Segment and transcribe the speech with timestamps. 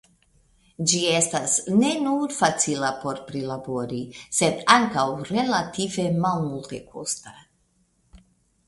[0.91, 4.01] Ĝi estas ne nur facila por prilabori
[4.39, 7.39] sed ankaŭ relative malmultekosta.